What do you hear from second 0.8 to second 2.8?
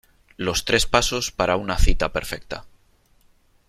pasos para una cita perfecta.